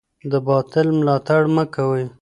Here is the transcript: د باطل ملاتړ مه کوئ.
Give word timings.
د 0.31 0.33
باطل 0.47 0.87
ملاتړ 0.97 1.41
مه 1.55 1.63
کوئ. 1.75 2.03